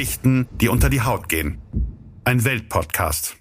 [0.00, 1.60] Geschichten, die unter die Haut gehen.
[2.24, 3.36] Ein Weltpodcast.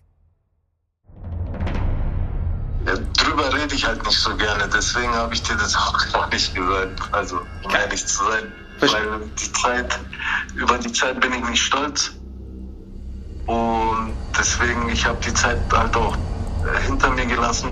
[2.86, 6.30] Ja, drüber rede ich halt nicht so gerne, deswegen habe ich dir das auch noch
[6.30, 7.00] nicht gesagt.
[7.14, 8.52] Also, um ehrlich zu sein.
[8.82, 10.00] Weil die Zeit,
[10.56, 12.12] über die Zeit bin ich nicht stolz.
[13.46, 16.18] Und deswegen, ich habe die Zeit halt auch
[16.86, 17.72] hinter mir gelassen.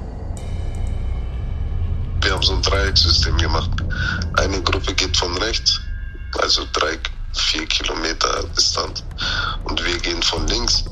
[2.21, 3.71] Wir haben so ein Dreiecksystem gemacht.
[4.37, 5.81] Eine Gruppe geht von rechts,
[6.41, 6.97] also drei,
[7.33, 9.03] vier Kilometer Distanz.
[9.63, 10.85] Und wir gehen von links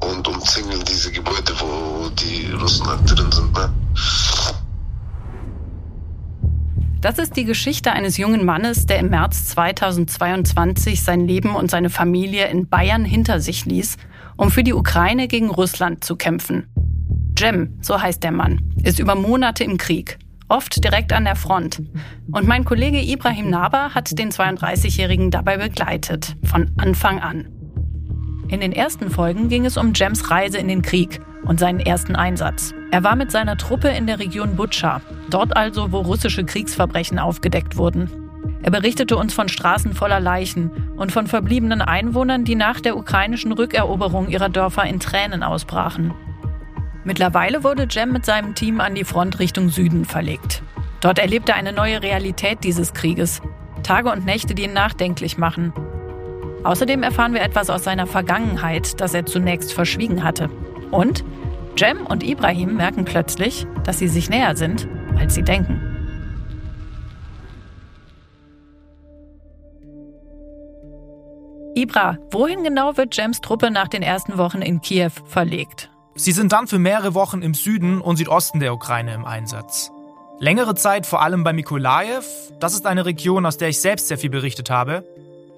[0.00, 3.52] und umzingeln diese Gebäude, wo die Russen halt drin sind.
[3.54, 3.72] Ne?
[7.00, 11.90] Das ist die Geschichte eines jungen Mannes, der im März 2022 sein Leben und seine
[11.90, 13.96] Familie in Bayern hinter sich ließ,
[14.36, 16.66] um für die Ukraine gegen Russland zu kämpfen.
[17.38, 21.82] Jem, so heißt der Mann, ist über Monate im Krieg, oft direkt an der Front.
[22.32, 27.48] Und mein Kollege Ibrahim Naber hat den 32-Jährigen dabei begleitet, von Anfang an.
[28.48, 32.14] In den ersten Folgen ging es um Jems Reise in den Krieg und seinen ersten
[32.14, 32.74] Einsatz.
[32.92, 37.76] Er war mit seiner Truppe in der Region Butscha, dort also, wo russische Kriegsverbrechen aufgedeckt
[37.76, 38.10] wurden.
[38.62, 43.52] Er berichtete uns von Straßen voller Leichen und von verbliebenen Einwohnern, die nach der ukrainischen
[43.52, 46.14] Rückeroberung ihrer Dörfer in Tränen ausbrachen.
[47.06, 50.64] Mittlerweile wurde Jem mit seinem Team an die Front Richtung Süden verlegt.
[51.00, 53.40] Dort erlebt er eine neue Realität dieses Krieges.
[53.84, 55.72] Tage und Nächte, die ihn nachdenklich machen.
[56.64, 60.50] Außerdem erfahren wir etwas aus seiner Vergangenheit, das er zunächst verschwiegen hatte.
[60.90, 61.22] Und
[61.76, 65.80] Jem und Ibrahim merken plötzlich, dass sie sich näher sind, als sie denken.
[71.76, 75.88] Ibra, wohin genau wird Jems Truppe nach den ersten Wochen in Kiew verlegt?
[76.16, 79.90] Sie sind dann für mehrere Wochen im Süden und Südosten der Ukraine im Einsatz.
[80.38, 82.24] Längere Zeit vor allem bei Mikolajew,
[82.58, 85.04] das ist eine Region, aus der ich selbst sehr viel berichtet habe,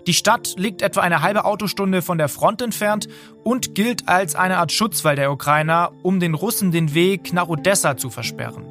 [0.09, 3.09] die Stadt liegt etwa eine halbe Autostunde von der Front entfernt
[3.45, 7.97] und gilt als eine Art Schutzwall der Ukrainer, um den Russen den Weg nach Odessa
[7.97, 8.65] zu versperren.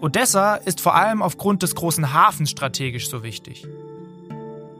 [0.00, 3.66] Odessa ist vor allem aufgrund des großen Hafens strategisch so wichtig.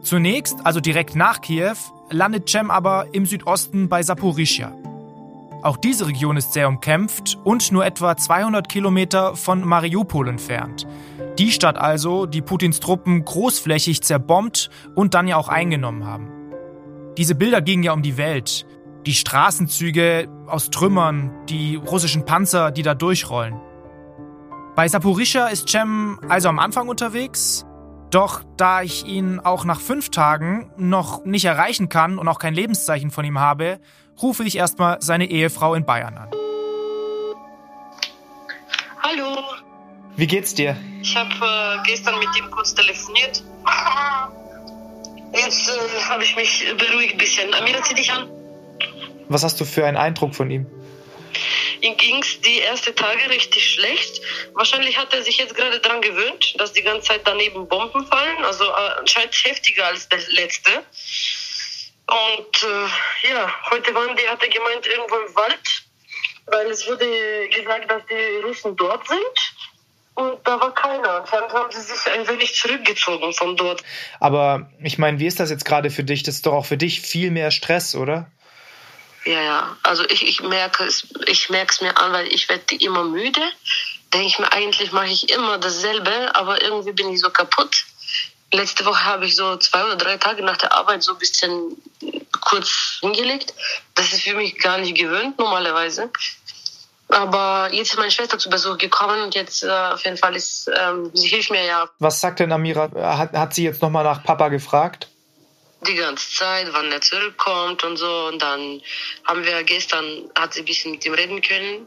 [0.01, 1.75] Zunächst, also direkt nach Kiew,
[2.09, 4.73] landet Cem aber im Südosten bei Saporischia.
[5.63, 10.87] Auch diese Region ist sehr umkämpft und nur etwa 200 Kilometer von Mariupol entfernt,
[11.37, 16.29] die Stadt also, die Putins Truppen großflächig zerbombt und dann ja auch eingenommen haben.
[17.17, 18.65] Diese Bilder gingen ja um die Welt.
[19.05, 23.55] Die Straßenzüge aus Trümmern, die russischen Panzer, die da durchrollen.
[24.75, 27.65] Bei Saporischa ist Cem also am Anfang unterwegs.
[28.09, 32.53] Doch da ich ihn auch nach fünf Tagen noch nicht erreichen kann und auch kein
[32.53, 33.79] Lebenszeichen von ihm habe,
[34.21, 36.31] rufe ich erstmal seine Ehefrau in Bayern an.
[39.03, 39.43] Hallo.
[40.15, 40.75] Wie geht's dir?
[41.01, 43.43] Ich habe äh, gestern mit ihm kurz telefoniert.
[45.33, 47.53] Jetzt äh, habe ich mich beruhigt ein bisschen.
[47.53, 48.29] Amira, zieh dich an.
[49.29, 50.67] Was hast du für einen Eindruck von ihm?
[51.81, 54.21] Ihm ging es die ersten Tage richtig schlecht.
[54.53, 58.45] Wahrscheinlich hat er sich jetzt gerade daran gewöhnt, dass die ganze Zeit daneben Bomben fallen.
[58.45, 60.69] Also äh, anscheinend heftiger als das letzte.
[62.07, 65.83] Und äh, ja, heute waren die, hat er gemeint, irgendwo im Wald,
[66.47, 69.53] weil es wurde gesagt, dass die Russen dort sind.
[70.13, 71.23] Und da war keiner.
[71.31, 73.81] Dann haben sie sich ein wenig zurückgezogen von dort.
[74.19, 76.23] Aber ich meine, wie ist das jetzt gerade für dich?
[76.23, 78.29] Das ist doch auch für dich viel mehr Stress, oder?
[79.25, 79.77] Ja, ja.
[79.83, 83.41] Also ich, ich merke es, ich merke es mir an, weil ich werde immer müde.
[84.13, 87.85] Denke ich mir, eigentlich mache ich immer dasselbe, aber irgendwie bin ich so kaputt.
[88.53, 91.77] Letzte Woche habe ich so zwei oder drei Tage nach der Arbeit so ein bisschen
[92.41, 93.53] kurz hingelegt.
[93.95, 96.09] Das ist für mich gar nicht gewöhnt normalerweise.
[97.11, 100.69] Aber jetzt ist meine Schwester zu Besuch gekommen und jetzt äh, auf jeden Fall ist,
[100.73, 101.89] ähm, sie hilft mir ja.
[101.99, 102.89] Was sagt denn Amira?
[103.17, 105.09] Hat, hat sie jetzt nochmal nach Papa gefragt?
[105.85, 108.27] Die ganze Zeit, wann er zurückkommt und so.
[108.27, 108.81] Und dann
[109.25, 111.85] haben wir gestern, hat sie ein bisschen mit ihm reden können.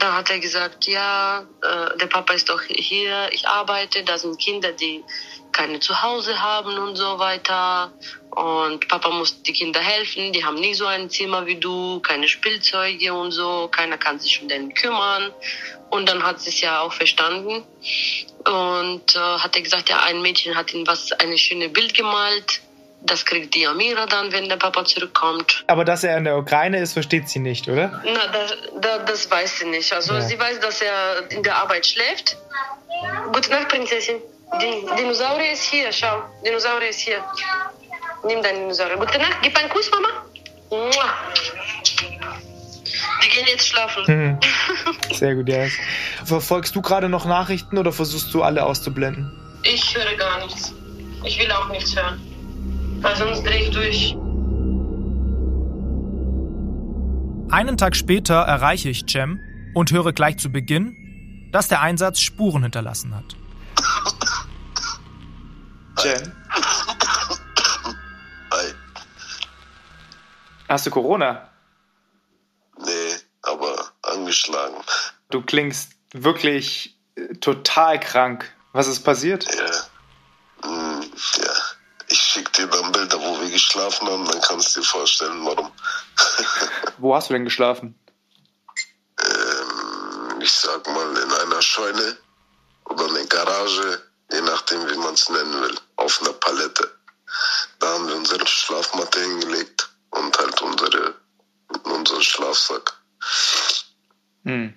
[0.00, 4.40] Da hat er gesagt, ja, äh, der Papa ist doch hier, ich arbeite, da sind
[4.40, 5.04] Kinder, die
[5.52, 7.92] keine Zuhause haben und so weiter.
[8.30, 12.28] Und Papa muss die Kinder helfen, die haben nicht so ein Zimmer wie du, keine
[12.28, 15.34] Spielzeuge und so, keiner kann sich um den kümmern.
[15.90, 17.62] Und dann hat sie es ja auch verstanden.
[18.46, 22.62] Und äh, hat er gesagt, ja, ein Mädchen hat ihm was, eine schöne Bild gemalt.
[23.02, 25.64] Das kriegt die Amira dann, wenn der Papa zurückkommt.
[25.66, 28.02] Aber dass er in der Ukraine ist, versteht sie nicht, oder?
[28.04, 29.92] Na, das, das, das weiß sie nicht.
[29.92, 30.20] Also ja.
[30.20, 32.36] sie weiß, dass er in der Arbeit schläft.
[33.32, 34.16] Gute Nacht, Prinzessin.
[34.60, 36.22] Die Dinosaurier ist hier, schau.
[36.44, 37.24] Dinosaurier ist hier.
[38.24, 38.96] Nimm deinen Dinosaurier.
[38.96, 39.38] Gute Nacht.
[39.42, 40.08] Gib einen Kuss, Mama.
[40.70, 41.14] Mua.
[43.22, 44.04] Die gehen jetzt schlafen.
[44.06, 44.40] Mhm.
[45.14, 45.66] Sehr gut, ja.
[46.24, 49.32] Verfolgst du gerade noch Nachrichten oder versuchst du alle auszublenden?
[49.62, 50.74] Ich höre gar nichts.
[51.24, 52.20] Ich will auch nichts hören
[53.00, 54.16] weil sonst drehe ich durch.
[57.50, 59.40] Einen Tag später erreiche ich Cem
[59.74, 63.36] und höre gleich zu Beginn, dass der Einsatz Spuren hinterlassen hat.
[65.98, 66.32] Cem?
[68.52, 68.74] Hi.
[70.68, 71.48] Hast du Corona?
[72.78, 74.76] Nee, aber angeschlagen.
[75.30, 76.96] Du klingst wirklich
[77.40, 78.52] total krank.
[78.72, 79.46] Was ist passiert?
[79.52, 79.89] Ja.
[82.32, 85.72] Schick dir dann Bilder, wo wir geschlafen haben, dann kannst du dir vorstellen, warum.
[86.98, 88.00] Wo hast du denn geschlafen?
[89.24, 92.16] ähm, ich sag mal, in einer Scheune
[92.84, 96.90] oder eine Garage, je nachdem, wie man es nennen will, auf einer Palette.
[97.78, 101.14] Da haben wir unsere Schlafmatte hingelegt und halt unsere,
[101.84, 102.92] unseren Schlafsack.
[104.44, 104.74] Hm.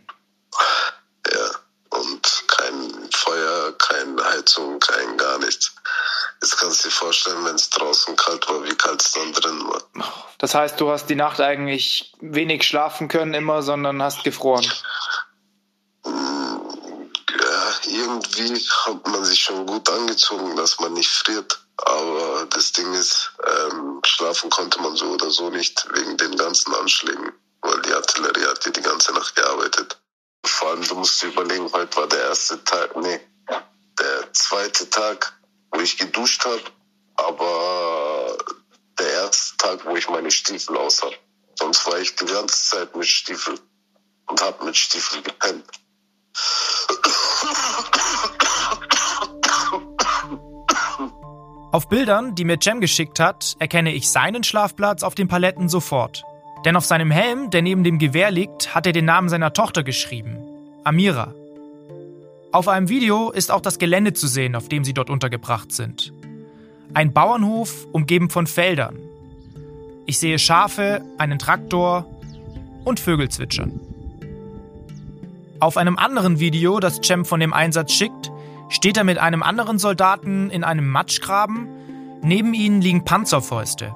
[1.32, 1.50] Ja,
[1.90, 5.74] und kein Feuer, keine Heizung, kein gar nichts.
[6.44, 9.66] Jetzt kannst du dir vorstellen, wenn es draußen kalt war, wie kalt es dann drin
[9.66, 9.82] war.
[10.40, 14.70] Das heißt, du hast die Nacht eigentlich wenig schlafen können immer, sondern hast gefroren.
[16.04, 16.12] Ja,
[17.88, 21.62] irgendwie hat man sich schon gut angezogen, dass man nicht friert.
[21.78, 26.76] Aber das Ding ist, ähm, schlafen konnte man so oder so nicht wegen den ganzen
[26.76, 27.32] Anschlägen,
[27.62, 29.98] weil die Artillerie hat hier die ganze Nacht gearbeitet.
[30.46, 33.22] Vor allem, du musst dir überlegen, heute war der erste Tag, nee,
[33.98, 35.34] der zweite Tag,
[35.74, 36.62] wo ich geduscht habe,
[37.16, 38.38] aber
[39.00, 41.16] der erste Tag, wo ich meine Stiefel aus habe.
[41.56, 43.60] Sonst war ich die ganze Zeit mit Stiefel
[44.28, 45.66] und habe mit Stiefel gepennt.
[51.72, 56.24] Auf Bildern, die mir Cem geschickt hat, erkenne ich seinen Schlafplatz auf den Paletten sofort.
[56.66, 59.84] Denn auf seinem Helm, der neben dem Gewehr liegt, hat er den Namen seiner Tochter
[59.84, 60.38] geschrieben.
[60.84, 61.34] Amira.
[62.54, 66.14] Auf einem Video ist auch das Gelände zu sehen, auf dem sie dort untergebracht sind.
[66.94, 69.00] Ein Bauernhof umgeben von Feldern.
[70.06, 72.06] Ich sehe Schafe, einen Traktor
[72.86, 73.80] und Vögel zwitschern.
[75.60, 78.32] Auf einem anderen Video, das Cem von dem Einsatz schickt,
[78.70, 81.68] steht er mit einem anderen Soldaten in einem Matschgraben.
[82.22, 83.96] Neben ihnen liegen Panzerfäuste.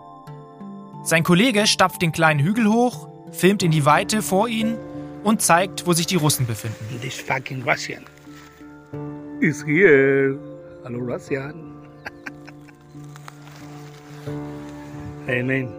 [1.04, 4.78] Sein Kollege stapft den kleinen Hügel hoch, filmt in die Weite vor ihn
[5.24, 7.00] und zeigt, wo sich die Russen befinden.
[7.02, 8.04] This fucking Russian
[9.42, 10.38] is here.
[10.84, 11.88] Hello, Russian.
[15.26, 15.74] hey, man.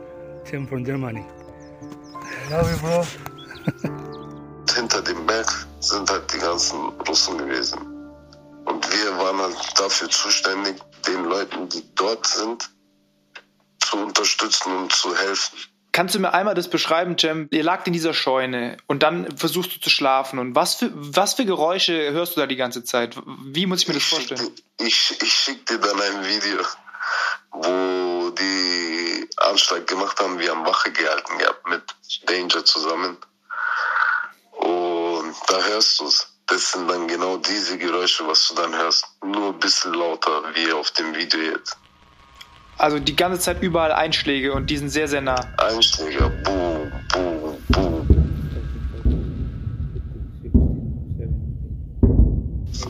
[0.45, 1.25] Tim from Germany.
[1.25, 3.05] I love you, bro.
[4.79, 5.51] hinter dem Berg
[5.81, 6.79] sind halt die ganzen
[7.09, 7.79] Russen gewesen.
[8.65, 10.77] Und wir waren halt dafür zuständig,
[11.07, 12.71] den Leuten, die dort sind,
[13.81, 15.59] zu unterstützen und zu helfen.
[15.99, 17.49] Kannst du mir einmal das beschreiben, Cem?
[17.51, 20.39] Ihr lagt in dieser Scheune und dann versuchst du zu schlafen.
[20.39, 23.17] Und was für, was für Geräusche hörst du da die ganze Zeit?
[23.47, 24.49] Wie muss ich mir das vorstellen?
[24.79, 26.59] Ich, ich schicke dir dann ein Video,
[27.51, 30.39] wo die Anschlag gemacht haben.
[30.39, 31.83] Wir haben Wache gehalten gehabt mit
[32.27, 33.17] Danger zusammen.
[34.53, 36.33] Und da hörst du es.
[36.47, 39.05] Das sind dann genau diese Geräusche, was du dann hörst.
[39.25, 41.77] Nur ein bisschen lauter, wie auf dem Video jetzt.
[42.79, 45.41] Also die ganze Zeit überall Einschläge und die sind sehr, sehr nah.
[45.57, 48.09] Einschläge, boom, boom, boom.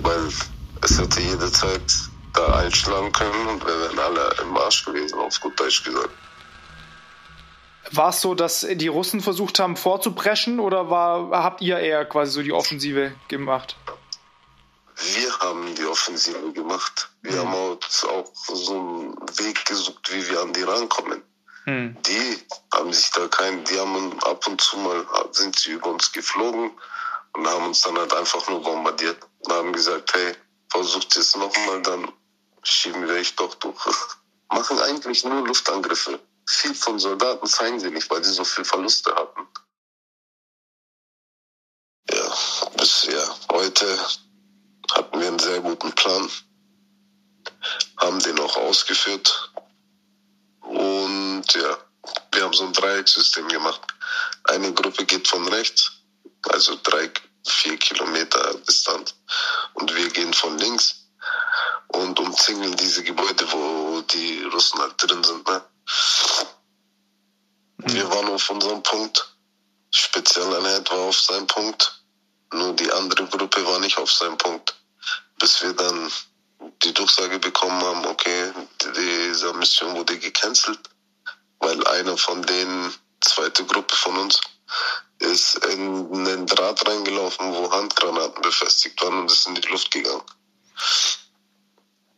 [0.02, 0.28] Weil
[0.82, 1.80] es hätte jederzeit
[2.34, 6.10] da einschlagen können und wir wären alle im Arsch gewesen, auf gut Deutsch gesagt.
[7.90, 12.32] War es so, dass die Russen versucht haben vorzupreschen oder war, habt ihr eher quasi
[12.32, 13.76] so die Offensive gemacht?
[15.00, 17.08] Wir haben die Offensive gemacht.
[17.22, 21.22] Wir haben uns auch so einen Weg gesucht, wie wir an die rankommen.
[21.64, 21.96] Hm.
[22.02, 26.10] Die haben sich da kein, die haben ab und zu mal sind sie über uns
[26.10, 26.72] geflogen
[27.34, 30.34] und haben uns dann halt einfach nur bombardiert und haben gesagt, hey,
[30.70, 32.12] versucht es nochmal, dann
[32.62, 33.84] schieben wir euch doch durch.
[34.50, 36.18] Machen eigentlich nur Luftangriffe.
[36.48, 39.46] Viel von Soldaten zeigen sie nicht, weil sie so viel Verluste hatten.
[42.10, 42.34] Ja,
[42.78, 43.98] bis ja, heute
[44.92, 46.30] hatten wir einen sehr guten Plan,
[47.98, 49.52] haben den auch ausgeführt
[50.60, 51.78] und ja,
[52.32, 53.80] wir haben so ein Dreiecksystem gemacht.
[54.44, 55.92] Eine Gruppe geht von rechts,
[56.50, 57.10] also drei,
[57.46, 59.14] vier Kilometer Distanz
[59.74, 61.06] und wir gehen von links
[61.88, 65.46] und umzingeln diese Gebäude, wo die Russen halt drin sind.
[65.48, 65.62] Ne?
[67.78, 69.34] Wir waren auf unserem Punkt,
[69.90, 72.02] Spezialeinheit war auf seinem Punkt,
[72.52, 74.77] nur die andere Gruppe war nicht auf seinem Punkt
[75.38, 76.10] bis wir dann
[76.84, 78.52] die Durchsage bekommen haben, okay,
[78.96, 80.78] diese Mission wurde gecancelt,
[81.60, 84.40] weil einer von den, zweite Gruppe von uns,
[85.18, 90.22] ist in einen Draht reingelaufen, wo Handgranaten befestigt waren und ist in die Luft gegangen.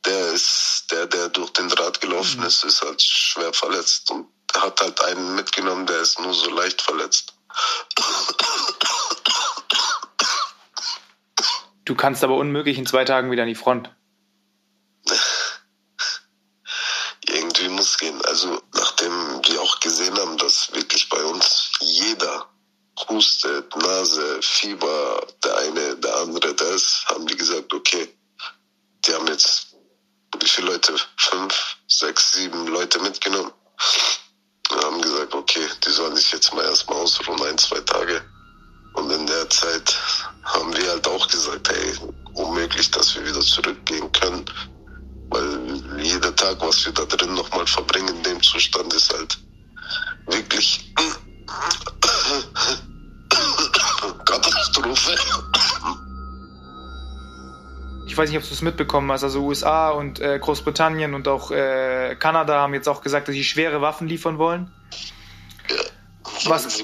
[0.04, 4.80] Der ist, der, der durch den Draht gelaufen ist, ist halt schwer verletzt und hat
[4.80, 7.34] halt einen mitgenommen, der ist nur so leicht verletzt.
[11.84, 13.90] Du kannst aber unmöglich in zwei Tagen wieder an die Front.
[17.26, 18.20] Irgendwie muss gehen.
[18.26, 19.12] Also nachdem
[19.44, 22.46] wir auch gesehen haben, dass wirklich bei uns jeder
[23.08, 28.08] hustet, Nase, Fieber, der eine, der andere das, haben die gesagt, okay,
[29.06, 29.70] die haben jetzt
[30.38, 30.94] wie viele Leute?
[31.16, 33.52] Fünf, sechs, sieben Leute mitgenommen.
[34.70, 38.22] Wir haben gesagt, okay, die sollen sich jetzt mal erstmal ausruhen, ein, zwei Tage.
[38.94, 39.98] Und in der Zeit
[40.42, 41.94] haben wir halt auch gesagt, hey,
[42.34, 44.44] unmöglich, dass wir wieder zurückgehen können.
[45.28, 49.38] Weil jeder Tag, was wir da drin nochmal verbringen in dem Zustand, ist halt
[50.26, 50.92] wirklich
[54.24, 55.14] Katastrophe.
[58.06, 59.22] Ich weiß nicht, ob du es mitbekommen hast.
[59.22, 63.44] Also USA und äh, Großbritannien und auch äh, Kanada haben jetzt auch gesagt, dass sie
[63.44, 64.72] schwere Waffen liefern wollen.
[66.46, 66.82] Was-.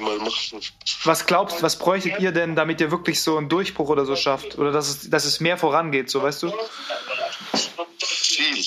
[1.05, 4.59] Was glaubst, was bräuchtet ihr denn, damit ihr wirklich so einen Durchbruch oder so schafft?
[4.59, 6.53] Oder dass es, dass es mehr vorangeht, so weißt du?
[7.99, 8.65] Viel.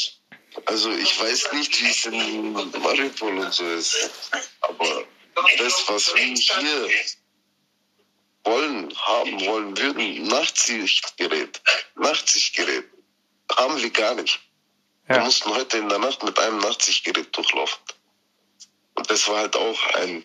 [0.66, 4.10] Also ich weiß nicht, wie es in Mariupol und so ist.
[4.62, 5.04] Aber
[5.58, 6.90] das, was wir hier
[8.44, 11.62] wollen, haben wollen würden, Nachtsichtgerät,
[11.96, 12.86] Nachtsichtgerät,
[13.56, 14.40] haben wir gar nicht.
[15.08, 15.24] Wir Ja.
[15.24, 17.80] mussten heute in der Nacht mit einem Nachtsichtgerät durchlaufen.
[18.96, 20.24] Und das war halt auch ein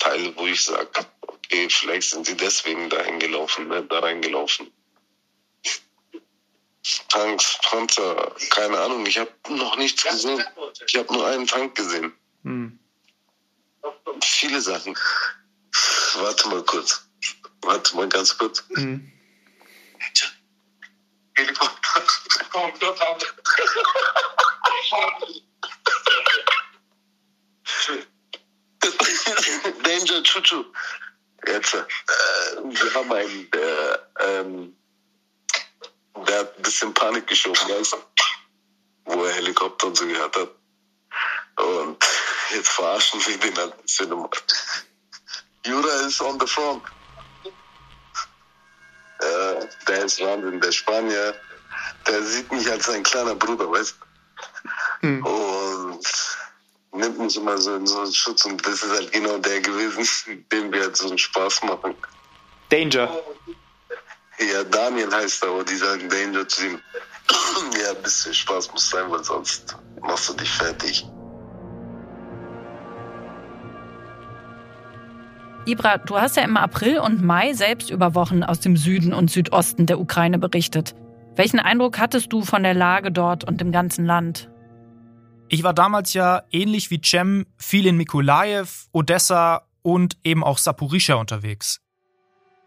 [0.00, 0.88] Teil, wo ich sage,
[1.20, 4.72] okay, vielleicht sind sie deswegen dahin gelaufen, ne, da reingelaufen.
[7.08, 10.42] Tanks, Panzer, keine Ahnung, ich habe noch nichts gesehen.
[10.86, 12.12] Ich habe nur einen Tank gesehen.
[12.42, 12.78] Hm.
[14.22, 14.96] Viele Sachen.
[16.14, 17.06] Warte mal kurz.
[17.62, 18.64] Warte mal ganz kurz.
[18.74, 19.12] Hm.
[21.34, 22.02] Helikopter.
[29.82, 30.64] Danger Chuchu.
[31.46, 31.84] Jetzt, äh,
[32.64, 34.76] wir haben einen, der, ähm,
[36.26, 37.96] der hat ein bisschen Panik geschoben, weißt
[39.06, 40.50] wo er Helikopter und so gehört hat.
[41.56, 42.04] Und
[42.54, 44.28] jetzt verarschen wir den halt ein bisschen.
[45.66, 46.82] Jura ist on the front.
[49.20, 51.34] Äh, der ist Wahnsinn, der Spanier.
[52.06, 53.94] Der sieht mich als sein kleiner Bruder, weißt
[55.00, 55.06] du?
[55.06, 55.26] Hm.
[55.26, 55.49] Und
[57.20, 58.44] mich immer so in so einen Schutz.
[58.44, 61.94] Und das ist halt genau der gewesen, dem wir halt so einen Spaß machen.
[62.68, 63.08] Danger.
[64.38, 66.80] Ja, Daniel heißt er, aber die sagen Danger zu ihm.
[67.82, 71.06] ja, ein bisschen Spaß muss sein, weil sonst machst du dich fertig.
[75.66, 79.30] Ibra, du hast ja im April und Mai selbst über Wochen aus dem Süden und
[79.30, 80.94] Südosten der Ukraine berichtet.
[81.36, 84.49] Welchen Eindruck hattest du von der Lage dort und dem ganzen Land?
[85.52, 91.16] Ich war damals ja ähnlich wie Cem viel in Mikolajew, Odessa und eben auch Saporischschja
[91.16, 91.80] unterwegs.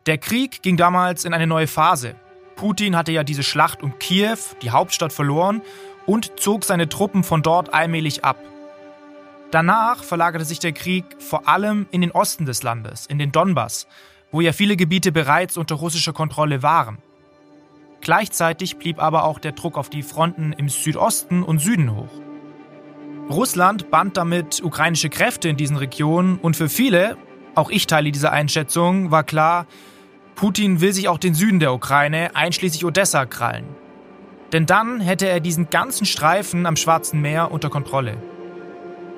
[0.05, 2.15] Der Krieg ging damals in eine neue Phase.
[2.57, 5.61] Putin hatte ja diese Schlacht um Kiew, die Hauptstadt, verloren
[6.05, 8.35] und zog seine Truppen von dort allmählich ab.
[9.49, 13.87] Danach verlagerte sich der Krieg vor allem in den Osten des Landes, in den Donbass,
[14.29, 16.97] wo ja viele Gebiete bereits unter russischer Kontrolle waren.
[18.01, 22.11] Gleichzeitig blieb aber auch der Druck auf die Fronten im Südosten und Süden hoch.
[23.29, 27.17] Russland band damit ukrainische Kräfte in diesen Regionen und für viele,
[27.55, 29.65] auch ich teile diese Einschätzung, war klar,
[30.35, 33.65] Putin will sich auch den Süden der Ukraine, einschließlich Odessa, krallen.
[34.51, 38.17] Denn dann hätte er diesen ganzen Streifen am Schwarzen Meer unter Kontrolle.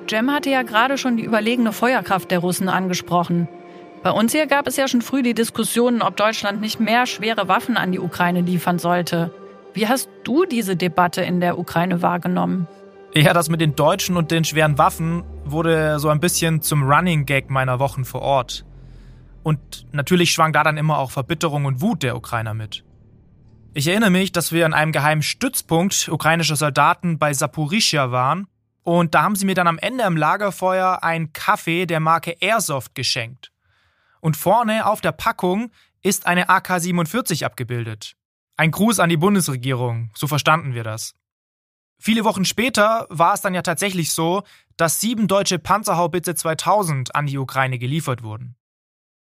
[0.08, 3.48] Jem hatte ja gerade schon die überlegene Feuerkraft der Russen angesprochen.
[4.02, 7.48] Bei uns hier gab es ja schon früh die Diskussionen, ob Deutschland nicht mehr schwere
[7.48, 9.32] Waffen an die Ukraine liefern sollte.
[9.74, 12.68] Wie hast du diese Debatte in der Ukraine wahrgenommen?
[13.16, 17.24] Ja, das mit den Deutschen und den schweren Waffen wurde so ein bisschen zum Running
[17.24, 18.66] Gag meiner Wochen vor Ort.
[19.42, 22.84] Und natürlich schwang da dann immer auch Verbitterung und Wut der Ukrainer mit.
[23.72, 28.48] Ich erinnere mich, dass wir an einem geheimen Stützpunkt ukrainischer Soldaten bei Saporischschja waren
[28.82, 32.94] und da haben sie mir dann am Ende im Lagerfeuer einen Kaffee der Marke Airsoft
[32.94, 33.50] geschenkt.
[34.20, 35.70] Und vorne auf der Packung
[36.02, 38.14] ist eine AK-47 abgebildet.
[38.58, 41.14] Ein Gruß an die Bundesregierung, so verstanden wir das.
[41.98, 44.42] Viele Wochen später war es dann ja tatsächlich so,
[44.76, 48.56] dass sieben deutsche Panzerhaubitze 2000 an die Ukraine geliefert wurden.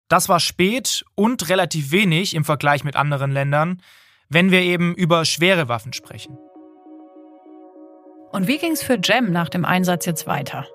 [0.10, 3.82] Das war spät und relativ wenig im Vergleich mit anderen Ländern,
[4.28, 6.38] wenn wir eben über schwere Waffen sprechen.
[8.32, 10.68] Und wie ging's für Jem nach dem Einsatz jetzt weiter?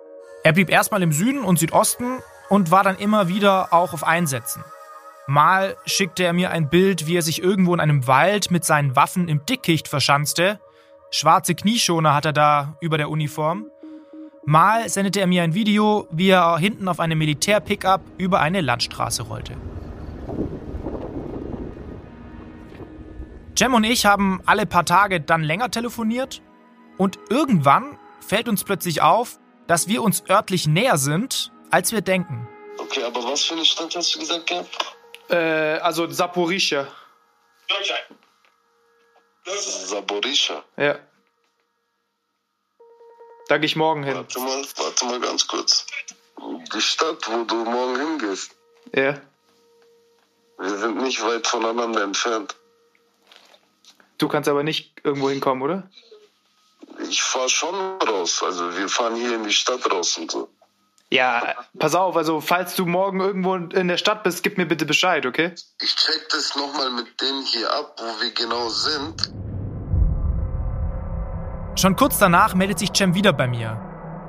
[0.42, 4.64] Er blieb erstmal im Süden und Südosten und war dann immer wieder auch auf Einsätzen.
[5.26, 8.94] Mal schickte er mir ein Bild, wie er sich irgendwo in einem Wald mit seinen
[8.94, 10.60] Waffen im Dickicht verschanzte.
[11.16, 13.70] Schwarze Knieschoner hat er da über der Uniform.
[14.46, 19.22] Mal sendete er mir ein Video, wie er hinten auf einem Militär-Pickup über eine Landstraße
[19.22, 19.56] rollte.
[23.56, 26.42] Cem und ich haben alle paar Tage dann länger telefoniert
[26.98, 32.48] und irgendwann fällt uns plötzlich auf, dass wir uns örtlich näher sind, als wir denken.
[32.78, 34.96] Okay, aber was für eine Stadt hast du gesagt gehabt?
[35.30, 36.88] Äh, also Saporischa.
[39.44, 40.64] Saborischa.
[40.76, 40.98] Ja.
[43.48, 44.14] Da gehe ich morgen hin.
[44.16, 45.86] Warte mal, warte mal ganz kurz.
[46.74, 48.52] Die Stadt, wo du morgen hingehst,
[48.94, 49.20] Ja.
[50.58, 52.56] wir sind nicht weit voneinander entfernt.
[54.18, 55.90] Du kannst aber nicht irgendwo hinkommen, oder?
[57.08, 58.42] Ich fahr schon raus.
[58.42, 60.48] Also wir fahren hier in die Stadt raus und so.
[61.14, 64.84] Ja, pass auf, also falls du morgen irgendwo in der Stadt bist, gib mir bitte
[64.84, 65.52] Bescheid, okay?
[65.80, 69.32] Ich check das nochmal mit denen hier ab, wo wir genau sind.
[71.78, 73.80] Schon kurz danach meldet sich Cem wieder bei mir.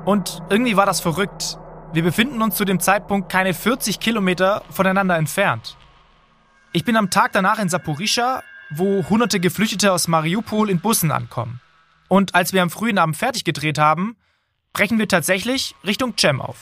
[0.05, 1.57] Und irgendwie war das verrückt.
[1.91, 5.77] Wir befinden uns zu dem Zeitpunkt keine 40 Kilometer voneinander entfernt.
[6.71, 11.61] Ich bin am Tag danach in Saporischa, wo hunderte Geflüchtete aus Mariupol in Bussen ankommen.
[12.09, 14.15] Und als wir am frühen Abend fertig gedreht haben,
[14.71, 16.57] brechen wir tatsächlich Richtung Cem auf.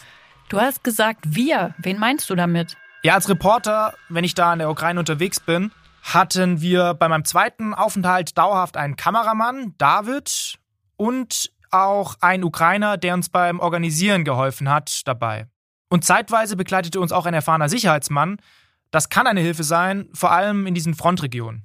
[0.54, 1.74] Du hast gesagt wir.
[1.80, 2.78] Wen meinst du damit?
[3.02, 5.72] Ja, als Reporter, wenn ich da in der Ukraine unterwegs bin,
[6.04, 10.60] hatten wir bei meinem zweiten Aufenthalt dauerhaft einen Kameramann, David,
[10.96, 15.48] und auch einen Ukrainer, der uns beim Organisieren geholfen hat, dabei.
[15.90, 18.38] Und zeitweise begleitete uns auch ein erfahrener Sicherheitsmann.
[18.92, 21.64] Das kann eine Hilfe sein, vor allem in diesen Frontregionen.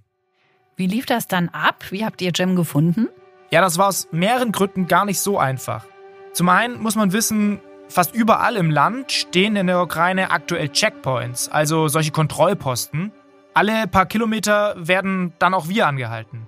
[0.77, 1.85] Wie lief das dann ab?
[1.91, 3.09] Wie habt ihr Jem gefunden?
[3.51, 5.85] Ja, das war aus mehreren Gründen gar nicht so einfach.
[6.33, 11.49] Zum einen muss man wissen, fast überall im Land stehen in der Ukraine aktuell Checkpoints,
[11.49, 13.13] also solche Kontrollposten.
[13.55, 16.47] Alle paar Kilometer werden dann auch wir angehalten.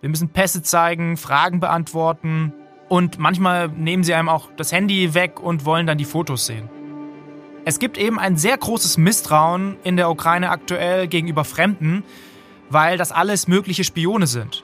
[0.00, 2.52] Wir müssen Pässe zeigen, Fragen beantworten
[2.88, 6.68] und manchmal nehmen sie einem auch das Handy weg und wollen dann die Fotos sehen.
[7.64, 12.04] Es gibt eben ein sehr großes Misstrauen in der Ukraine aktuell gegenüber Fremden,
[12.70, 14.62] weil das alles mögliche Spione sind.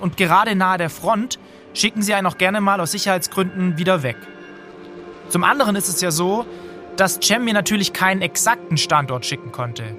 [0.00, 1.38] Und gerade nahe der Front
[1.74, 4.16] schicken sie einen auch gerne mal aus Sicherheitsgründen wieder weg.
[5.30, 6.44] Zum anderen ist es ja so,
[6.96, 9.96] dass Cem mir natürlich keinen exakten Standort schicken konnte.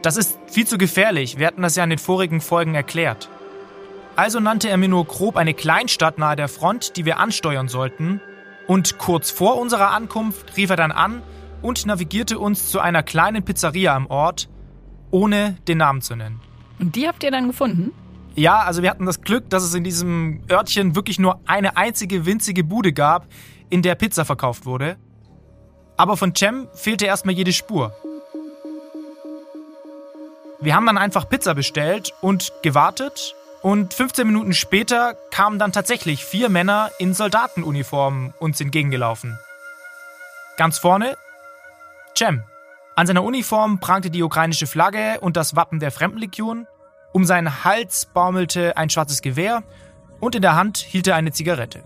[0.00, 3.28] Das ist viel zu gefährlich, wir hatten das ja in den vorigen Folgen erklärt.
[4.14, 8.20] Also nannte er mir nur grob eine Kleinstadt nahe der Front, die wir ansteuern sollten,
[8.68, 11.22] und kurz vor unserer Ankunft rief er dann an
[11.62, 14.48] und navigierte uns zu einer kleinen Pizzeria am Ort,
[15.10, 16.40] ohne den Namen zu nennen.
[16.78, 17.92] Und die habt ihr dann gefunden?
[18.36, 22.24] Ja, also wir hatten das Glück, dass es in diesem Örtchen wirklich nur eine einzige
[22.24, 23.26] winzige Bude gab,
[23.70, 24.96] in der Pizza verkauft wurde.
[25.96, 27.92] Aber von Cem fehlte erstmal jede Spur.
[30.60, 33.34] Wir haben dann einfach Pizza bestellt und gewartet.
[33.62, 39.38] Und 15 Minuten später kamen dann tatsächlich vier Männer in Soldatenuniformen uns entgegengelaufen.
[40.56, 41.16] Ganz vorne
[42.16, 42.42] Cem.
[42.96, 46.66] An seiner Uniform prangte die ukrainische Flagge und das Wappen der Fremdenlegion.
[47.12, 49.62] Um seinen Hals baumelte ein schwarzes Gewehr
[50.20, 51.82] und in der Hand hielt er eine Zigarette.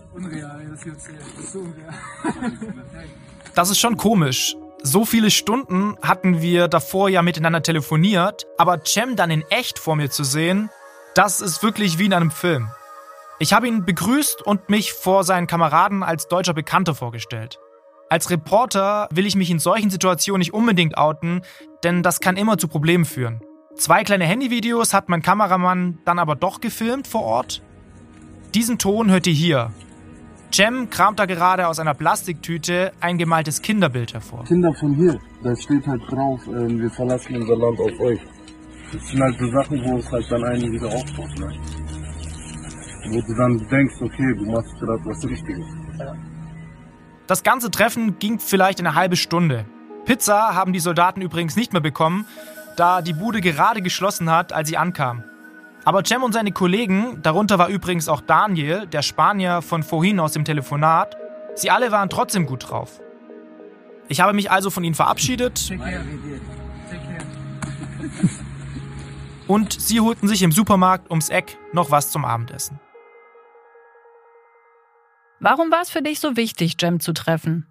[3.55, 4.55] Das ist schon komisch.
[4.81, 9.95] So viele Stunden hatten wir davor ja miteinander telefoniert, aber Cem dann in echt vor
[9.95, 10.69] mir zu sehen,
[11.15, 12.69] das ist wirklich wie in einem Film.
[13.39, 17.59] Ich habe ihn begrüßt und mich vor seinen Kameraden als deutscher Bekannter vorgestellt.
[18.09, 21.41] Als Reporter will ich mich in solchen Situationen nicht unbedingt outen,
[21.83, 23.41] denn das kann immer zu Problemen führen.
[23.75, 27.63] Zwei kleine Handyvideos hat mein Kameramann dann aber doch gefilmt vor Ort.
[28.53, 29.71] Diesen Ton hört ihr hier.
[30.53, 34.43] Cem kramt da gerade aus einer Plastiktüte ein gemaltes Kinderbild hervor.
[34.43, 38.19] Kinder von hier, da steht halt drauf, ähm, wir verlassen unser Land auf euch.
[38.91, 41.51] Das sind halt so Sachen, wo es halt dann einen wieder aufbaut, ne?
[43.09, 45.65] Wo du dann denkst, okay, du machst gerade was Richtiges.
[47.25, 49.65] Das ganze Treffen ging vielleicht eine halbe Stunde.
[50.05, 52.27] Pizza haben die Soldaten übrigens nicht mehr bekommen,
[52.77, 55.23] da die Bude gerade geschlossen hat, als sie ankam.
[55.85, 60.31] Aber Cem und seine Kollegen, darunter war übrigens auch Daniel, der Spanier von vorhin aus
[60.31, 61.17] dem Telefonat,
[61.55, 63.01] sie alle waren trotzdem gut drauf.
[64.07, 65.71] Ich habe mich also von ihnen verabschiedet
[69.47, 72.79] und sie holten sich im Supermarkt ums Eck noch was zum Abendessen.
[75.39, 77.67] Warum war es für dich so wichtig, Jem zu treffen?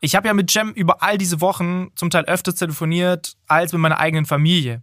[0.00, 3.82] Ich habe ja mit Cem über all diese Wochen zum Teil öfter telefoniert als mit
[3.82, 4.82] meiner eigenen Familie.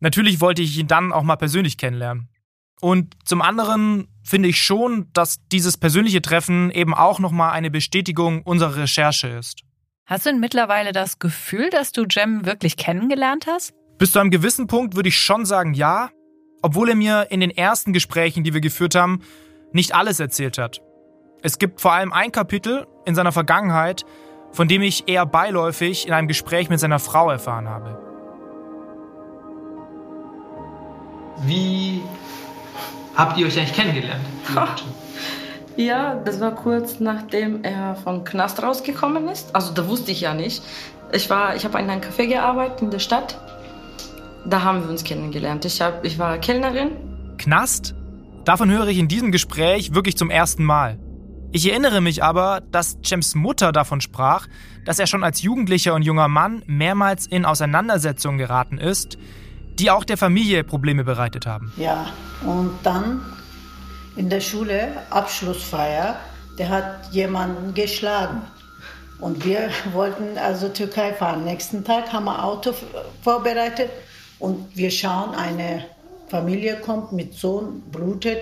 [0.00, 2.28] Natürlich wollte ich ihn dann auch mal persönlich kennenlernen.
[2.80, 8.42] Und zum anderen finde ich schon, dass dieses persönliche Treffen eben auch nochmal eine Bestätigung
[8.42, 9.62] unserer Recherche ist.
[10.04, 13.72] Hast du denn mittlerweile das Gefühl, dass du Jem wirklich kennengelernt hast?
[13.98, 16.10] Bis zu einem gewissen Punkt würde ich schon sagen ja,
[16.62, 19.22] obwohl er mir in den ersten Gesprächen, die wir geführt haben,
[19.72, 20.80] nicht alles erzählt hat.
[21.42, 24.04] Es gibt vor allem ein Kapitel in seiner Vergangenheit,
[24.52, 28.05] von dem ich eher beiläufig in einem Gespräch mit seiner Frau erfahren habe.
[31.44, 32.02] Wie
[33.14, 34.24] habt ihr euch eigentlich kennengelernt?
[35.76, 39.54] Ja, das war kurz nachdem er vom Knast rausgekommen ist.
[39.54, 40.62] Also da wusste ich ja nicht.
[41.12, 43.38] Ich, war, ich habe in einem Café gearbeitet in der Stadt.
[44.46, 45.64] Da haben wir uns kennengelernt.
[45.64, 46.92] Ich, hab, ich war Kellnerin.
[47.36, 47.94] Knast?
[48.44, 50.98] Davon höre ich in diesem Gespräch wirklich zum ersten Mal.
[51.52, 54.46] Ich erinnere mich aber, dass Cems Mutter davon sprach,
[54.84, 59.18] dass er schon als Jugendlicher und junger Mann mehrmals in Auseinandersetzungen geraten ist,
[59.78, 61.72] die auch der Familie Probleme bereitet haben.
[61.76, 62.06] Ja,
[62.44, 63.22] und dann
[64.16, 66.16] in der Schule, Abschlussfeier,
[66.58, 68.42] der hat jemanden geschlagen.
[69.20, 71.44] Und wir wollten also Türkei fahren.
[71.44, 72.72] Nächsten Tag haben wir Auto
[73.22, 73.90] vorbereitet
[74.38, 75.84] und wir schauen, eine
[76.28, 78.40] Familie kommt mit Sohn, blutet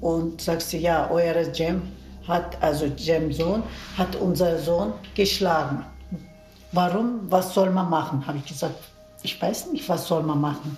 [0.00, 1.82] und sagt sie, ja, euer Jem
[2.26, 3.62] hat, also Jem Sohn,
[3.96, 5.84] hat unser Sohn geschlagen.
[6.72, 7.30] Warum?
[7.30, 8.26] Was soll man machen?
[8.26, 8.76] Habe ich gesagt,
[9.22, 10.76] ich weiß nicht, was soll man machen.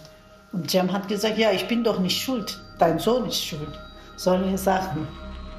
[0.53, 3.79] Und Jem hat gesagt, ja, ich bin doch nicht schuld, dein Sohn ist schuld.
[4.17, 5.09] Solche Sachen.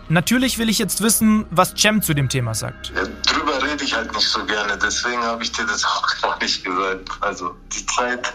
[0.07, 2.93] Natürlich will ich jetzt wissen, was Cem zu dem Thema sagt.
[2.95, 6.39] Ja, drüber rede ich halt nicht so gerne, deswegen habe ich dir das auch gar
[6.41, 7.09] nicht gesagt.
[7.21, 8.33] Also die Zeit,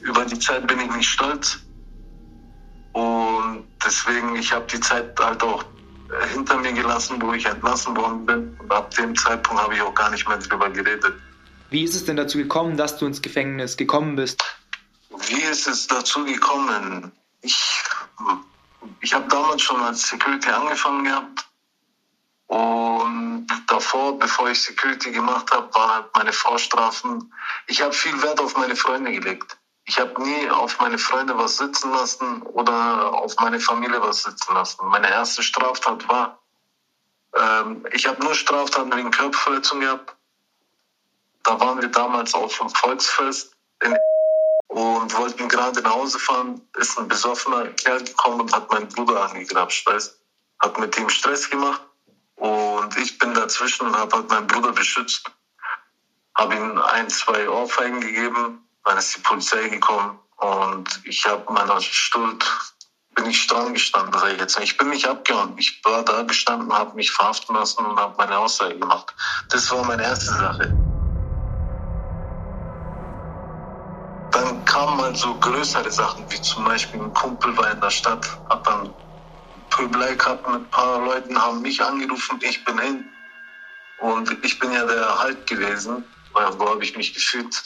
[0.00, 1.58] über die Zeit bin ich nicht stolz.
[2.92, 5.64] Und deswegen, ich habe die Zeit halt auch
[6.32, 8.56] hinter mir gelassen, wo ich entlassen worden bin.
[8.58, 11.14] Und ab dem Zeitpunkt habe ich auch gar nicht mehr drüber geredet.
[11.70, 14.42] Wie ist es denn dazu gekommen, dass du ins Gefängnis gekommen bist?
[15.10, 17.12] Wie ist es dazu gekommen?
[17.42, 17.82] Ich,
[19.00, 21.46] ich habe damals schon als Security angefangen gehabt.
[22.46, 27.32] Und davor, bevor ich Security gemacht habe, waren halt meine Vorstrafen.
[27.66, 29.58] Ich habe viel Wert auf meine Freunde gelegt.
[29.84, 34.54] Ich habe nie auf meine Freunde was sitzen lassen oder auf meine Familie was sitzen
[34.54, 34.86] lassen.
[34.88, 36.38] Meine erste Straftat war,
[37.34, 40.17] ähm, ich habe nur Straftaten wegen Körperverletzung gehabt.
[41.48, 43.56] Da waren wir damals auf dem Volksfest
[44.66, 49.30] und wollten gerade nach Hause fahren, ist ein besoffener Kerl gekommen und hat meinen Bruder
[49.30, 50.20] angegrapscht, weißt
[50.58, 51.80] Hat mit ihm Stress gemacht
[52.36, 55.30] und ich bin dazwischen und habe halt meinen Bruder beschützt.
[56.36, 61.80] Habe ihm ein, zwei Ohrfeigen gegeben, dann ist die Polizei gekommen und ich habe meiner
[61.80, 62.44] Schuld,
[63.14, 64.60] bin ich streng gestanden, sag ich jetzt.
[64.60, 65.56] Ich bin nicht abgehauen.
[65.56, 69.14] Ich war da gestanden, habe mich verhaften lassen und habe meine Aussage gemacht.
[69.48, 70.76] Das war meine erste Sache.
[74.38, 78.24] Dann kamen halt so größere Sachen, wie zum Beispiel ein Kumpel war in der Stadt,
[78.48, 78.94] hat dann
[79.68, 83.04] Pöbelei gehabt mit ein paar Leuten, haben mich angerufen, ich bin hin.
[83.98, 87.64] Und ich bin ja der Halt gewesen, weil wo habe ich mich gefühlt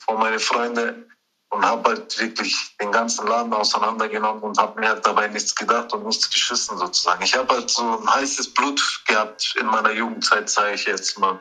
[0.00, 1.06] vor meine Freunde
[1.50, 5.92] und habe halt wirklich den ganzen Laden auseinandergenommen und habe mir halt dabei nichts gedacht
[5.92, 7.22] und nichts geschissen sozusagen.
[7.22, 11.38] Ich habe halt so ein heißes Blut gehabt in meiner Jugendzeit, sage ich jetzt mal.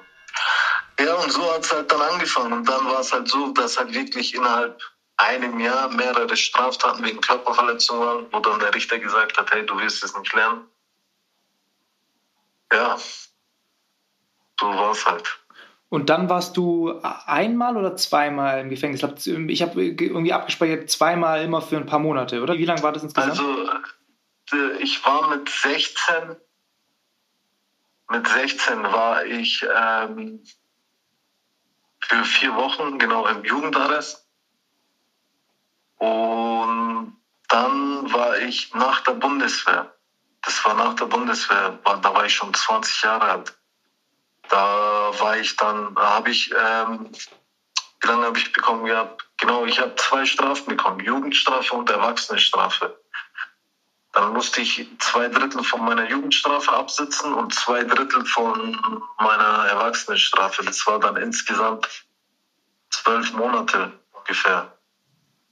[1.00, 2.54] Ja, und so hat es halt dann angefangen.
[2.54, 4.82] Und dann war es halt so, dass halt wirklich innerhalb
[5.16, 9.78] einem Jahr mehrere Straftaten wegen Körperverletzung waren, wo dann der Richter gesagt hat, hey, du
[9.80, 10.62] wirst es nicht lernen.
[12.72, 12.98] Ja,
[14.60, 15.40] so war es halt.
[15.90, 19.02] Und dann warst du einmal oder zweimal im Gefängnis?
[19.26, 22.58] Ich habe irgendwie abgespeichert, zweimal immer für ein paar Monate, oder?
[22.58, 23.40] Wie lange war das insgesamt?
[23.40, 23.70] Also,
[24.80, 26.36] ich war mit 16.
[28.12, 30.44] Mit 16 war ich ähm,
[32.10, 34.26] für vier Wochen genau im Jugendarrest.
[35.98, 37.14] Und
[37.48, 39.94] dann war ich nach der Bundeswehr.
[40.42, 43.54] Das war nach der Bundeswehr, da war ich schon 20 Jahre alt.
[44.48, 47.12] Da war ich dann, da habe ich, ähm,
[48.02, 49.28] wie lange habe ich bekommen gehabt?
[49.38, 53.00] Genau, ich habe zwei Strafen bekommen, Jugendstrafe und Erwachsenenstrafe.
[54.20, 58.78] Dann musste ich zwei Drittel von meiner Jugendstrafe absitzen und zwei Drittel von
[59.18, 60.62] meiner Erwachsenenstrafe.
[60.66, 61.88] Das war dann insgesamt
[62.90, 64.78] zwölf Monate ungefähr.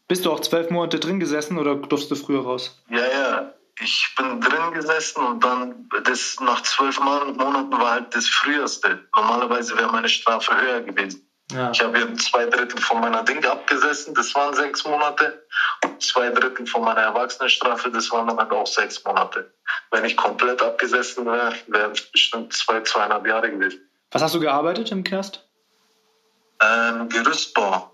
[0.09, 2.83] Bist du auch zwölf Monate drin gesessen oder durfst du früher raus?
[2.89, 3.53] Ja, ja.
[3.79, 9.07] Ich bin drin gesessen und dann das nach zwölf Monaten war halt das früheste.
[9.15, 11.26] Normalerweise wäre meine Strafe höher gewesen.
[11.51, 11.71] Ja.
[11.71, 15.45] Ich habe eben zwei Drittel von meiner Ding abgesessen, das waren sechs Monate.
[15.83, 19.53] Und zwei Drittel von meiner Erwachsenenstrafe, das waren dann halt auch sechs Monate.
[19.91, 23.89] Wenn ich komplett abgesessen wäre, wären es bestimmt zwei, zweieinhalb Jahre gewesen.
[24.11, 25.47] Was hast du gearbeitet im Knast?
[26.61, 27.91] Ähm, Gerüstbau.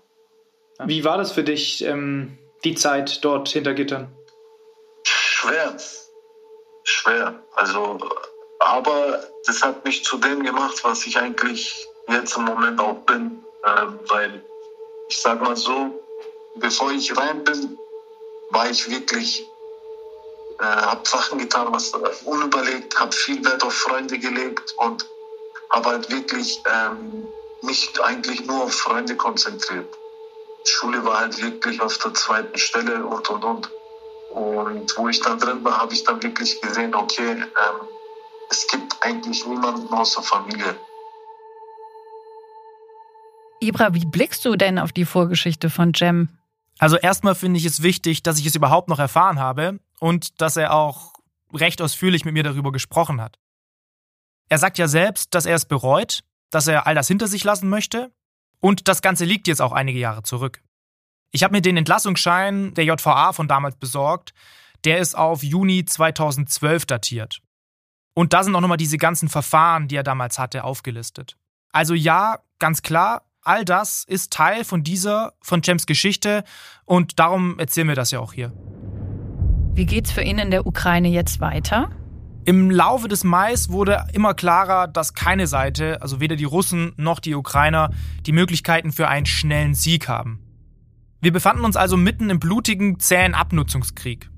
[0.84, 4.12] Wie war das für dich, ähm, die Zeit dort hinter Gittern?
[5.04, 5.76] Schwer.
[6.82, 7.34] Schwer.
[7.54, 7.98] Also,
[8.58, 13.43] aber das hat mich zu dem gemacht, was ich eigentlich jetzt im Moment auch bin.
[13.64, 14.44] Äh, weil
[15.08, 16.00] ich sag mal so,
[16.56, 17.78] bevor ich rein bin,
[18.50, 19.46] war ich wirklich,
[20.60, 21.92] äh, habe Sachen getan, was
[22.24, 25.06] unüberlegt, habe viel Wert auf Freunde gelegt und
[25.70, 27.26] habe halt wirklich ähm,
[27.62, 29.88] mich eigentlich nur auf Freunde konzentriert.
[30.64, 33.70] Schule war halt wirklich auf der zweiten Stelle und und und.
[34.30, 37.88] Und wo ich dann drin war, habe ich dann wirklich gesehen, okay, ähm,
[38.50, 40.76] es gibt eigentlich niemanden außer Familie.
[43.66, 46.28] Ibra, wie blickst du denn auf die Vorgeschichte von Jem?
[46.78, 50.56] Also erstmal finde ich es wichtig, dass ich es überhaupt noch erfahren habe und dass
[50.56, 51.12] er auch
[51.52, 53.38] recht ausführlich mit mir darüber gesprochen hat.
[54.48, 57.68] Er sagt ja selbst, dass er es bereut, dass er all das hinter sich lassen
[57.68, 58.12] möchte
[58.60, 60.62] und das Ganze liegt jetzt auch einige Jahre zurück.
[61.30, 64.34] Ich habe mir den Entlassungsschein der JVA von damals besorgt,
[64.84, 67.40] der ist auf Juni 2012 datiert.
[68.14, 71.36] Und da sind auch nochmal diese ganzen Verfahren, die er damals hatte, aufgelistet.
[71.72, 76.44] Also ja, ganz klar, all das ist Teil von dieser, von Jems Geschichte
[76.84, 78.52] und darum erzählen wir das ja auch hier.
[79.74, 81.90] Wie geht's für ihn in der Ukraine jetzt weiter?
[82.46, 87.18] Im Laufe des Mais wurde immer klarer, dass keine Seite, also weder die Russen noch
[87.18, 87.90] die Ukrainer,
[88.26, 90.40] die Möglichkeiten für einen schnellen Sieg haben.
[91.22, 94.30] Wir befanden uns also mitten im blutigen, zähen Abnutzungskrieg.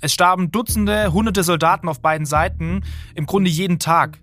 [0.00, 2.82] Es starben Dutzende, hunderte Soldaten auf beiden Seiten,
[3.16, 4.20] im Grunde jeden Tag.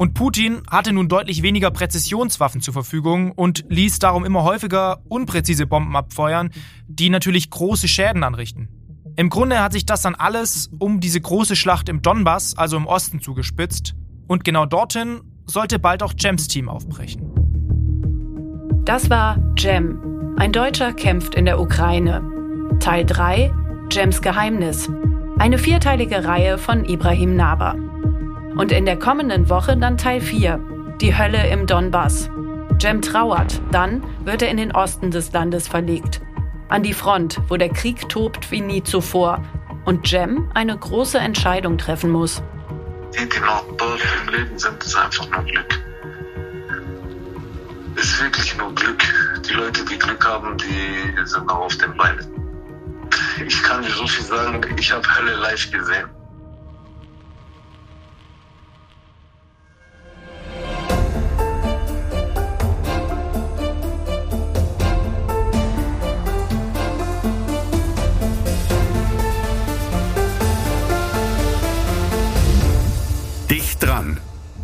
[0.00, 5.66] Und Putin hatte nun deutlich weniger Präzisionswaffen zur Verfügung und ließ darum immer häufiger unpräzise
[5.66, 6.48] Bomben abfeuern,
[6.88, 8.70] die natürlich große Schäden anrichten.
[9.16, 12.86] Im Grunde hat sich das dann alles um diese große Schlacht im Donbass, also im
[12.86, 13.94] Osten, zugespitzt.
[14.26, 17.30] Und genau dorthin sollte bald auch Jems Team aufbrechen.
[18.86, 20.34] Das war Jem.
[20.38, 22.22] Ein Deutscher kämpft in der Ukraine.
[22.80, 23.52] Teil 3
[23.90, 24.88] Jems Geheimnis.
[25.36, 27.89] Eine vierteilige Reihe von Ibrahim Naber.
[28.60, 30.60] Und in der kommenden Woche dann Teil 4,
[31.00, 32.28] die Hölle im Donbass.
[32.78, 36.20] Jem trauert, dann wird er in den Osten des Landes verlegt.
[36.68, 39.42] An die Front, wo der Krieg tobt wie nie zuvor.
[39.86, 42.42] Und Jem eine große Entscheidung treffen muss.
[43.14, 45.80] Die, die noch dort im Leben sind, ist einfach nur Glück.
[47.96, 49.02] Ist wirklich nur Glück.
[49.48, 52.26] Die Leute, die Glück haben, die sind noch auf den Beinen
[53.46, 56.19] ich kann dir so viel sagen, ich habe Hölle live gesehen.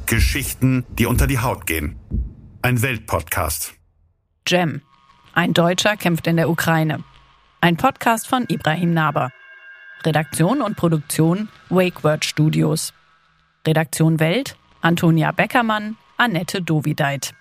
[0.07, 1.97] Geschichten, die unter die Haut gehen.
[2.63, 3.75] Ein Weltpodcast.
[4.47, 4.83] Jem.
[5.33, 7.05] Ein Deutscher kämpft in der Ukraine.
[7.61, 9.31] Ein Podcast von Ibrahim Naber.
[10.05, 12.95] Redaktion und Produktion WakeWord Studios.
[13.67, 17.35] Redaktion Welt Antonia Beckermann, Annette Dovideit.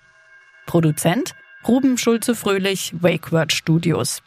[0.65, 1.35] Produzent
[1.67, 4.23] Ruben Schulze-Fröhlich, WakeWord Studios.